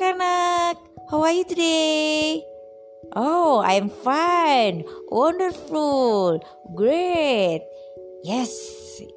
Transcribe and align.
anak-anak. 0.00 0.80
How 1.12 1.20
are 1.20 1.36
you 1.36 1.44
today? 1.44 2.40
Oh, 3.12 3.60
I'm 3.60 3.92
fine. 3.92 4.88
Wonderful. 5.12 6.40
Great. 6.72 7.60
Yes, 8.24 8.48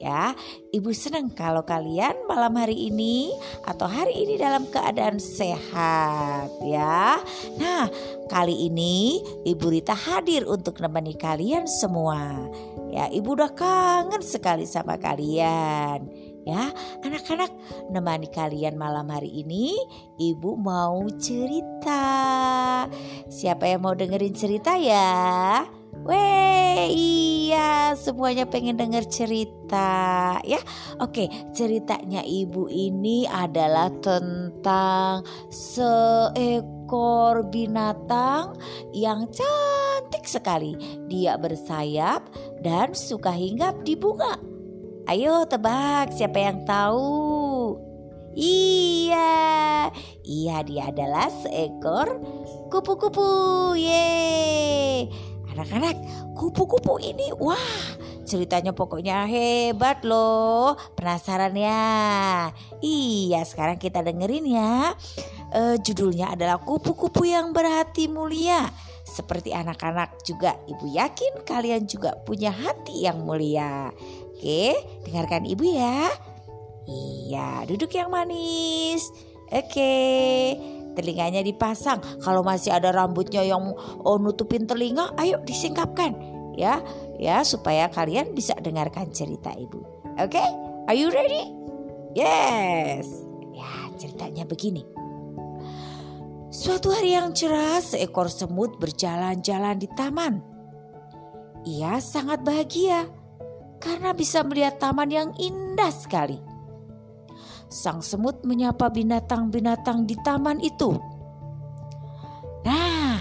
ya. 0.04 0.36
Ibu 0.76 0.92
senang 0.92 1.32
kalau 1.32 1.64
kalian 1.64 2.28
malam 2.28 2.60
hari 2.60 2.92
ini 2.92 3.32
atau 3.64 3.88
hari 3.88 4.28
ini 4.28 4.36
dalam 4.36 4.68
keadaan 4.68 5.24
sehat 5.24 6.52
ya. 6.68 7.16
Nah, 7.56 7.88
kali 8.28 8.68
ini 8.68 9.24
Ibu 9.48 9.72
Rita 9.72 9.96
hadir 9.96 10.44
untuk 10.44 10.84
menemani 10.84 11.16
kalian 11.16 11.64
semua. 11.64 12.44
Ya, 12.92 13.08
Ibu 13.08 13.40
udah 13.40 13.56
kangen 13.56 14.24
sekali 14.24 14.68
sama 14.68 15.00
kalian. 15.00 16.33
Ya, 16.44 16.76
anak-anak 17.00 17.56
nemani 17.88 18.28
kalian 18.28 18.76
malam 18.76 19.08
hari 19.08 19.32
ini, 19.32 19.80
Ibu 20.20 20.60
mau 20.60 21.00
cerita. 21.16 22.04
Siapa 23.32 23.72
yang 23.72 23.88
mau 23.88 23.96
dengerin 23.96 24.36
cerita 24.36 24.76
ya? 24.76 25.64
Weh, 26.04 26.92
iya, 26.92 27.96
semuanya 27.96 28.44
pengen 28.44 28.76
denger 28.76 29.08
cerita 29.08 30.36
ya. 30.44 30.60
Oke, 31.00 31.32
ceritanya 31.56 32.20
ibu 32.28 32.68
ini 32.68 33.24
adalah 33.24 33.88
tentang 34.04 35.24
seekor 35.48 37.48
binatang 37.48 38.60
yang 38.92 39.32
cantik 39.32 40.28
sekali. 40.28 40.76
Dia 41.08 41.40
bersayap 41.40 42.28
dan 42.60 42.92
suka 42.92 43.32
hinggap 43.32 43.88
di 43.88 43.96
bunga. 43.96 44.53
Ayo 45.04 45.44
tebak 45.52 46.16
siapa 46.16 46.40
yang 46.40 46.64
tahu? 46.64 47.76
Iya, 48.40 49.92
iya 50.24 50.64
dia 50.64 50.88
adalah 50.96 51.28
seekor 51.28 52.24
kupu-kupu. 52.72 53.76
Yeay. 53.76 55.12
Anak-anak, 55.52 56.00
kupu-kupu 56.40 57.04
ini 57.04 57.36
wah 57.36 57.60
ceritanya 58.24 58.72
pokoknya 58.72 59.28
hebat 59.28 60.08
loh. 60.08 60.80
Penasaran 60.96 61.52
ya? 61.52 62.50
Iya, 62.80 63.44
sekarang 63.44 63.84
kita 63.84 64.08
dengerin 64.08 64.48
ya. 64.48 64.96
Uh, 65.52 65.76
judulnya 65.84 66.32
adalah 66.32 66.64
kupu-kupu 66.64 67.28
yang 67.28 67.52
berhati 67.52 68.08
mulia. 68.08 68.72
Seperti 69.04 69.54
anak-anak 69.54 70.26
juga, 70.26 70.58
ibu 70.66 70.90
yakin 70.90 71.46
kalian 71.46 71.86
juga 71.86 72.18
punya 72.26 72.50
hati 72.50 73.06
yang 73.06 73.22
mulia. 73.22 73.94
Oke, 74.44 74.76
dengarkan 75.08 75.48
ibu 75.48 75.64
ya. 75.64 76.12
Iya, 76.84 77.64
duduk 77.64 77.96
yang 77.96 78.12
manis. 78.12 79.08
Oke 79.48 79.96
telinganya 81.00 81.40
dipasang. 81.40 82.04
Kalau 82.20 82.44
masih 82.44 82.76
ada 82.76 82.92
rambutnya 82.92 83.40
yang 83.40 83.72
oh, 84.04 84.20
nutupin 84.20 84.68
telinga, 84.68 85.16
ayo 85.16 85.40
disingkapkan 85.48 86.12
ya, 86.60 86.84
ya 87.18 87.42
supaya 87.42 87.88
kalian 87.88 88.36
bisa 88.36 88.54
dengarkan 88.60 89.10
cerita 89.16 89.56
ibu. 89.56 89.80
Oke, 90.20 90.44
are 90.92 90.98
you 91.00 91.08
ready? 91.08 91.50
Yes. 92.12 93.08
Ya, 93.56 93.88
ceritanya 93.98 94.46
begini. 94.46 94.86
Suatu 96.52 96.92
hari 96.92 97.16
yang 97.16 97.32
cerah, 97.32 97.80
seekor 97.80 98.28
semut 98.28 98.76
berjalan-jalan 98.78 99.80
di 99.80 99.88
taman. 99.96 100.44
Ia 101.64 101.98
sangat 102.04 102.44
bahagia 102.44 103.23
karena 103.84 104.16
bisa 104.16 104.40
melihat 104.48 104.80
taman 104.80 105.12
yang 105.12 105.30
indah 105.36 105.92
sekali 105.92 106.54
sang 107.74 108.06
semut 108.06 108.46
menyapa 108.46 108.94
binatang-binatang 108.94 110.06
di 110.06 110.14
taman 110.22 110.62
itu. 110.62 110.94
Nah, 112.62 113.18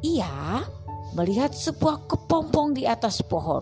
ia 0.00 0.64
melihat 1.12 1.52
sebuah 1.52 2.08
kepompong 2.08 2.72
di 2.72 2.88
atas 2.88 3.20
pohon. 3.20 3.60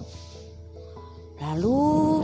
Lalu 1.42 2.22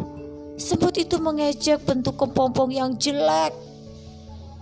semut 0.54 0.94
itu 0.94 1.18
mengejek 1.18 1.82
bentuk 1.82 2.14
kepompong 2.14 2.70
yang 2.70 2.94
jelek 2.94 3.50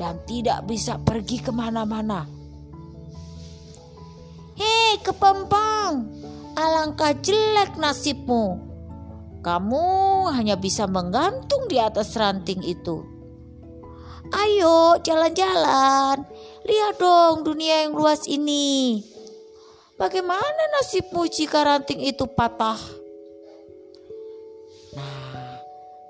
dan 0.01 0.25
tidak 0.25 0.65
bisa 0.65 0.97
pergi 0.97 1.45
ke 1.45 1.53
mana-mana. 1.53 2.25
Hei 4.57 4.97
kepompong, 5.05 5.93
alangkah 6.57 7.13
jelek 7.21 7.77
nasibmu. 7.77 8.74
Kamu 9.45 9.85
hanya 10.33 10.57
bisa 10.57 10.89
menggantung 10.89 11.69
di 11.69 11.77
atas 11.77 12.17
ranting 12.17 12.65
itu. 12.65 13.05
Ayo 14.33 14.97
jalan-jalan. 15.05 16.25
Lihat 16.65 16.97
dong 16.97 17.45
dunia 17.45 17.85
yang 17.85 17.93
luas 17.93 18.25
ini. 18.25 19.05
Bagaimana 20.01 20.63
nasibmu 20.81 21.29
jika 21.29 21.61
ranting 21.61 22.01
itu 22.01 22.25
patah? 22.25 22.81
Nah, 24.97 25.61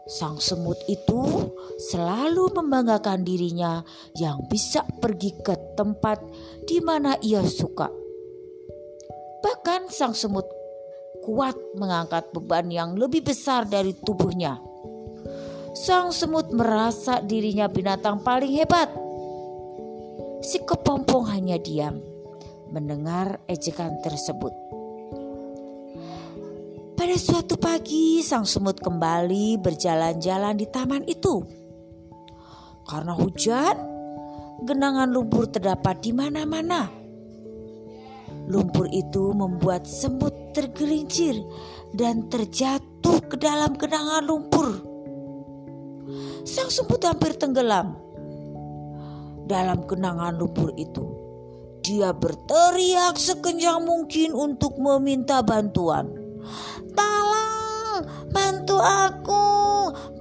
sang 0.07 0.39
semut 0.39 0.79
itu 0.87 1.51
selalu 1.91 2.55
membanggakan 2.55 3.27
dirinya 3.27 3.83
yang 4.15 4.47
bisa 4.47 4.87
pergi 5.03 5.35
ke 5.43 5.75
tempat 5.75 6.23
di 6.71 6.79
mana 6.79 7.19
ia 7.19 7.43
suka. 7.43 7.91
Bahkan 9.43 9.91
sang 9.91 10.15
semut 10.15 10.64
kuat 11.25 11.57
mengangkat 11.81 12.29
beban 12.37 12.69
yang 12.69 12.95
lebih 13.01 13.25
besar 13.25 13.65
dari 13.65 13.97
tubuhnya 13.97 14.61
sang 15.75 16.15
semut 16.15 16.55
merasa 16.55 17.19
dirinya 17.19 17.67
binatang 17.67 18.23
paling 18.23 18.55
hebat. 18.55 18.87
Si 20.47 20.63
kepompong 20.63 21.27
hanya 21.35 21.59
diam 21.59 21.99
mendengar 22.71 23.43
ejekan 23.51 23.99
tersebut. 24.01 24.55
Pada 26.95 27.17
suatu 27.19 27.59
pagi, 27.59 28.23
sang 28.23 28.47
semut 28.47 28.79
kembali 28.79 29.59
berjalan-jalan 29.59 30.55
di 30.55 30.67
taman 30.71 31.03
itu. 31.11 31.43
Karena 32.87 33.13
hujan, 33.19 33.77
genangan 34.63 35.11
lumpur 35.11 35.51
terdapat 35.51 35.99
di 36.01 36.15
mana-mana. 36.15 37.04
Lumpur 38.45 38.89
itu 38.93 39.33
membuat 39.33 39.89
semut 39.89 40.33
tergelincir 40.53 41.41
dan 41.97 42.29
terjatuh 42.29 43.19
ke 43.25 43.41
dalam 43.41 43.73
genangan 43.81 44.25
lumpur 44.25 44.95
sang 46.45 46.69
semut 46.69 47.01
hampir 47.03 47.35
tenggelam. 47.41 47.97
Dalam 49.45 49.85
kenangan 49.85 50.37
lumpur 50.37 50.73
itu, 50.77 51.05
dia 51.85 52.17
berteriak 52.17 53.17
sekencang 53.17 53.85
mungkin 53.85 54.33
untuk 54.33 54.81
meminta 54.81 55.45
bantuan. 55.45 56.09
Tolong, 56.97 58.01
bantu 58.33 58.77
aku, 58.81 59.47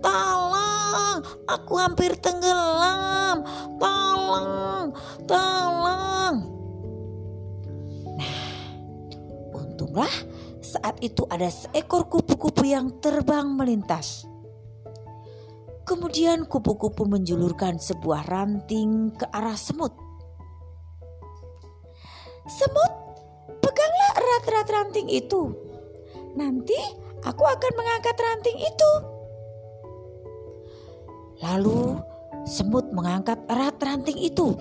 tolong, 0.03 1.17
aku 1.47 1.73
hampir 1.79 2.19
tenggelam, 2.19 3.47
tolong, 3.79 4.91
tolong. 5.23 6.52
Untunglah 9.53 10.09
saat 10.59 10.97
itu 11.05 11.23
ada 11.29 11.47
seekor 11.47 12.09
kupu-kupu 12.09 12.65
yang 12.65 12.99
terbang 12.99 13.45
melintas. 13.53 14.25
Kemudian 15.83 16.47
kupu-kupu 16.47 17.03
menjulurkan 17.03 17.75
sebuah 17.75 18.25
ranting 18.25 19.11
ke 19.13 19.27
arah 19.29 19.59
semut. 19.59 19.91
Semut, 22.47 22.91
peganglah 23.59 24.11
erat-erat 24.19 24.67
ranting 24.71 25.07
itu. 25.11 25.51
Nanti 26.39 26.79
aku 27.23 27.43
akan 27.43 27.71
mengangkat 27.75 28.15
ranting 28.15 28.57
itu. 28.63 28.91
Lalu 31.43 31.99
semut 32.47 32.87
mengangkat 32.95 33.43
erat 33.51 33.75
ranting 33.83 34.19
itu. 34.23 34.55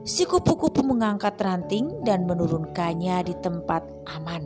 Si 0.00 0.24
kupu-kupu 0.24 0.80
mengangkat 0.80 1.36
ranting 1.36 2.00
dan 2.00 2.24
menurunkannya 2.24 3.20
di 3.20 3.34
tempat 3.36 3.84
aman. 4.16 4.42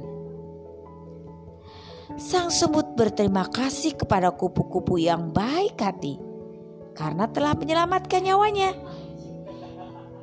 Sang 2.19 2.51
semut 2.51 2.99
berterima 2.99 3.47
kasih 3.47 3.95
kepada 3.95 4.35
kupu-kupu 4.35 4.99
yang 4.99 5.31
baik 5.31 5.79
hati 5.79 6.19
karena 6.95 7.27
telah 7.31 7.55
menyelamatkan 7.59 8.23
nyawanya. 8.23 8.71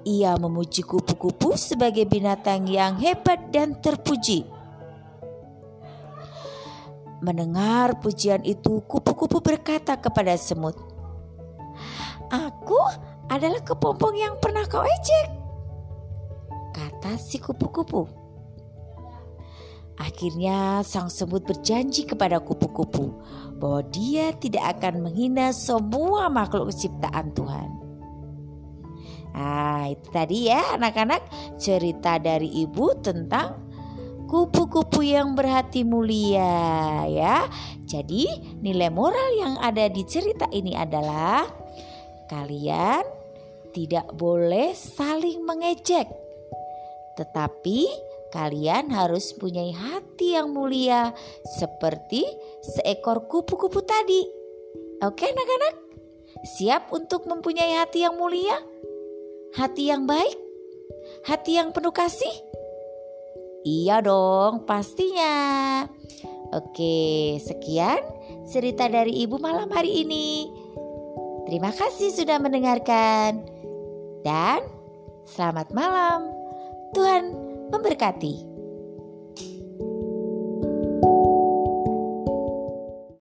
Ia 0.07 0.33
memuji 0.35 0.81
kupu-kupu 0.83 1.55
sebagai 1.55 2.07
binatang 2.09 2.65
yang 2.65 2.97
hebat 2.97 3.53
dan 3.53 3.77
terpuji. 3.79 4.47
Mendengar 7.21 8.01
pujian 8.01 8.41
itu, 8.41 8.81
kupu-kupu 8.81 9.45
berkata 9.45 9.93
kepada 9.93 10.33
semut, 10.41 10.73
"Aku 12.33 12.81
adalah 13.31 13.63
kepompong 13.63 14.19
yang 14.19 14.35
pernah 14.43 14.67
kau 14.67 14.83
ejek," 14.83 15.27
kata 16.75 17.15
si 17.15 17.39
kupu-kupu. 17.39 18.21
Akhirnya 20.01 20.81
sang 20.81 21.13
semut 21.13 21.45
berjanji 21.45 22.09
kepada 22.09 22.41
kupu-kupu 22.41 23.21
bahwa 23.61 23.85
dia 23.93 24.33
tidak 24.33 24.77
akan 24.77 25.05
menghina 25.05 25.53
semua 25.53 26.25
makhluk 26.25 26.73
ciptaan 26.73 27.29
Tuhan. 27.37 27.69
Ah, 29.31 29.87
itu 29.87 30.07
tadi 30.11 30.51
ya 30.51 30.75
anak-anak 30.75 31.21
cerita 31.55 32.17
dari 32.17 32.65
ibu 32.65 32.97
tentang 32.99 33.61
kupu-kupu 34.25 35.05
yang 35.05 35.37
berhati 35.37 35.85
mulia 35.85 37.05
ya. 37.05 37.45
Jadi 37.85 38.57
nilai 38.59 38.89
moral 38.89 39.29
yang 39.37 39.53
ada 39.61 39.85
di 39.85 40.01
cerita 40.03 40.49
ini 40.49 40.73
adalah 40.73 41.45
kalian 42.27 43.20
tidak 43.71 44.11
boleh 44.15 44.75
saling 44.75 45.43
mengejek. 45.43 46.07
Tetapi 47.17 47.79
kalian 48.31 48.91
harus 48.95 49.35
punya 49.35 49.67
hati 49.75 50.39
yang 50.39 50.55
mulia 50.55 51.11
seperti 51.59 52.23
seekor 52.63 53.27
kupu-kupu 53.27 53.83
tadi. 53.83 54.23
Oke 55.03 55.27
anak-anak? 55.27 55.75
Siap 56.57 56.95
untuk 56.95 57.27
mempunyai 57.27 57.75
hati 57.75 58.07
yang 58.07 58.15
mulia? 58.15 58.55
Hati 59.57 59.91
yang 59.91 60.07
baik? 60.07 60.39
Hati 61.27 61.59
yang 61.59 61.75
penuh 61.75 61.91
kasih? 61.91 62.31
Iya 63.61 64.01
dong, 64.01 64.65
pastinya. 64.65 65.85
Oke, 66.51 67.37
sekian 67.37 68.01
cerita 68.49 68.89
dari 68.89 69.21
Ibu 69.21 69.37
malam 69.37 69.69
hari 69.69 70.01
ini. 70.01 70.49
Terima 71.45 71.69
kasih 71.69 72.09
sudah 72.09 72.41
mendengarkan. 72.41 73.60
Dan 74.21 74.61
selamat 75.25 75.73
malam. 75.73 76.29
Tuhan 76.93 77.33
memberkati. 77.73 78.50